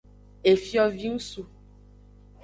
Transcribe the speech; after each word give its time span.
Efiovingsu. 0.51 1.41